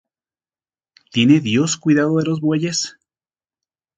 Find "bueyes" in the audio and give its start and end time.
2.41-2.97